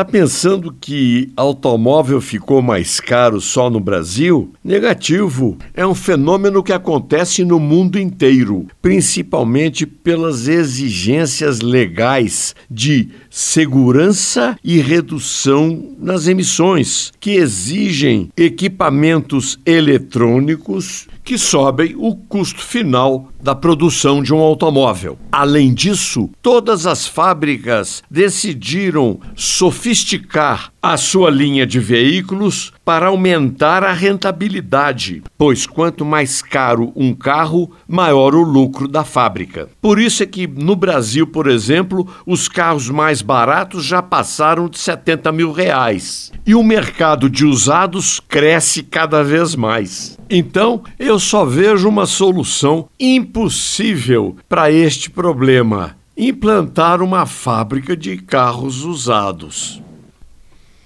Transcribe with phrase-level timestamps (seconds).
[0.00, 4.50] Tá pensando que automóvel ficou mais caro só no Brasil?
[4.64, 5.58] Negativo.
[5.74, 14.78] É um fenômeno que acontece no mundo inteiro, principalmente pelas exigências legais de segurança e
[14.78, 24.34] redução nas emissões, que exigem equipamentos eletrônicos que sobem o custo final da produção de
[24.34, 25.18] um automóvel.
[25.32, 33.92] Além disso, todas as fábricas decidiram sofisticar a sua linha de veículos para aumentar a
[33.92, 39.68] rentabilidade, pois quanto mais caro um carro, maior o lucro da fábrica.
[39.80, 44.78] Por isso é que no Brasil, por exemplo, os carros mais baratos já passaram de
[44.78, 50.18] 70 mil reais e o mercado de usados cresce cada vez mais.
[50.30, 53.29] Então, eu só vejo uma solução impossível
[54.48, 59.82] para este problema: implantar uma fábrica de carros usados.